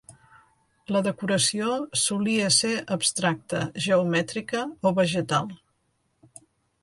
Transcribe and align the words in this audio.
La 0.95 1.01
decoració 1.07 1.73
solia 2.03 2.47
ser 2.55 2.71
abstracta, 2.95 3.61
geomètrica 3.87 4.63
o 4.91 4.95
vegetal. 5.01 5.53